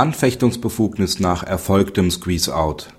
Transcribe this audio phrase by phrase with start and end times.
[0.00, 2.94] Anfechtungsbefugnis nach erfolgtem Squeeze-out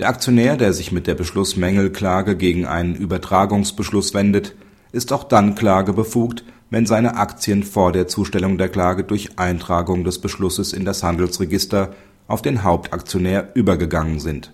[0.00, 4.54] Der Aktionär, der sich mit der Beschlussmängelklage gegen einen Übertragungsbeschluss wendet,
[4.92, 10.18] ist auch dann klagebefugt, wenn seine Aktien vor der Zustellung der Klage durch Eintragung des
[10.18, 11.94] Beschlusses in das Handelsregister
[12.28, 14.52] auf den Hauptaktionär übergegangen sind.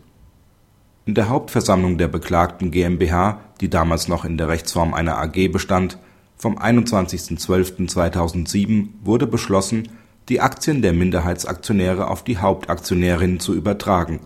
[1.05, 5.98] In der Hauptversammlung der beklagten GmbH, die damals noch in der Rechtsform einer AG bestand,
[6.37, 9.89] vom 21.12.2007 wurde beschlossen
[10.29, 14.20] die Aktien der Minderheitsaktionäre auf die Hauptaktionärin zu übertragen.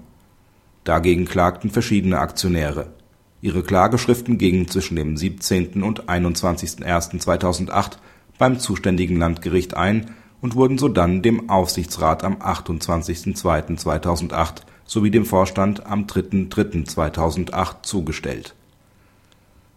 [0.85, 2.93] Dagegen klagten verschiedene Aktionäre.
[3.41, 5.83] Ihre Klageschriften gingen zwischen dem 17.
[5.83, 7.93] und 21.01.2008
[8.39, 10.11] beim zuständigen Landgericht ein
[10.41, 18.57] und wurden sodann dem Aufsichtsrat am 28.02.2008 sowie dem Vorstand am 3.03.2008 zugestellt.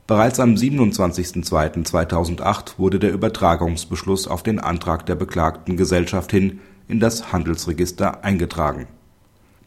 [0.08, 7.34] Bereits am 27.02.2008 wurde der Übertragungsbeschluss auf den Antrag der beklagten Gesellschaft hin in das
[7.34, 8.86] Handelsregister eingetragen.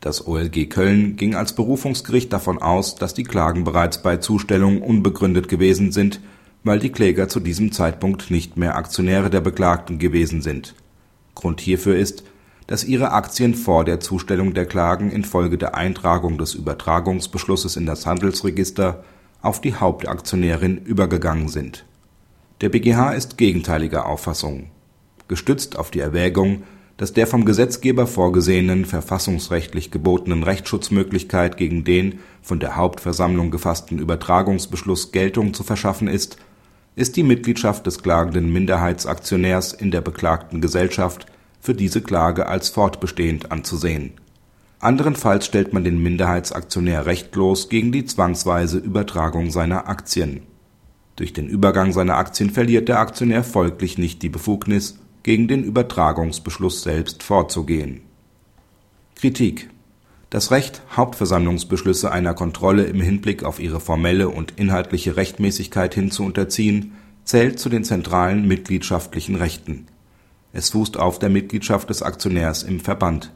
[0.00, 5.48] Das OLG Köln ging als Berufungsgericht davon aus, dass die Klagen bereits bei Zustellung unbegründet
[5.48, 6.20] gewesen sind,
[6.62, 10.76] weil die Kläger zu diesem Zeitpunkt nicht mehr Aktionäre der Beklagten gewesen sind.
[11.34, 12.22] Grund hierfür ist,
[12.68, 18.06] dass ihre Aktien vor der Zustellung der Klagen infolge der Eintragung des Übertragungsbeschlusses in das
[18.06, 19.02] Handelsregister
[19.40, 21.84] auf die Hauptaktionärin übergegangen sind.
[22.60, 24.70] Der BGH ist gegenteiliger Auffassung.
[25.28, 26.64] Gestützt auf die Erwägung,
[26.96, 35.12] dass der vom Gesetzgeber vorgesehenen verfassungsrechtlich gebotenen Rechtsschutzmöglichkeit gegen den von der Hauptversammlung gefassten Übertragungsbeschluss
[35.12, 36.38] Geltung zu verschaffen ist,
[36.96, 41.26] ist die Mitgliedschaft des klagenden Minderheitsaktionärs in der beklagten Gesellschaft
[41.60, 44.14] für diese Klage als fortbestehend anzusehen
[44.80, 50.42] Anderenfalls stellt man den Minderheitsaktionär rechtlos gegen die zwangsweise Übertragung seiner Aktien.
[51.16, 56.82] Durch den Übergang seiner Aktien verliert der Aktionär folglich nicht die Befugnis, gegen den Übertragungsbeschluss
[56.82, 58.02] selbst vorzugehen.
[59.16, 59.68] Kritik
[60.30, 66.24] Das Recht, Hauptversammlungsbeschlüsse einer Kontrolle im Hinblick auf ihre formelle und inhaltliche Rechtmäßigkeit hin zu
[66.24, 66.92] unterziehen,
[67.24, 69.88] zählt zu den zentralen mitgliedschaftlichen Rechten.
[70.52, 73.32] Es fußt auf der Mitgliedschaft des Aktionärs im Verband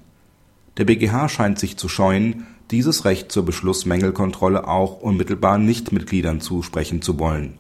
[0.77, 7.19] der BGH scheint sich zu scheuen, dieses Recht zur Beschlussmängelkontrolle auch unmittelbar Nichtmitgliedern zusprechen zu
[7.19, 7.59] wollen.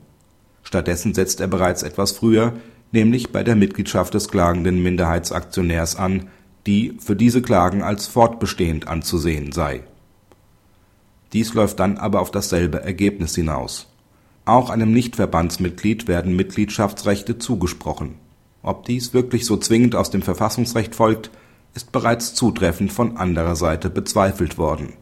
[0.62, 2.54] Stattdessen setzt er bereits etwas früher,
[2.92, 6.28] nämlich bei der Mitgliedschaft des klagenden Minderheitsaktionärs an,
[6.66, 9.82] die für diese Klagen als fortbestehend anzusehen sei.
[11.32, 13.88] Dies läuft dann aber auf dasselbe Ergebnis hinaus.
[14.44, 18.14] Auch einem Nichtverbandsmitglied werden Mitgliedschaftsrechte zugesprochen.
[18.62, 21.30] Ob dies wirklich so zwingend aus dem Verfassungsrecht folgt
[21.74, 24.94] ist bereits zutreffend von anderer Seite bezweifelt worden